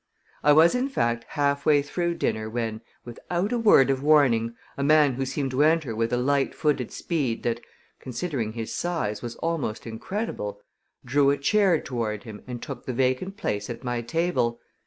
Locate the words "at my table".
13.69-14.59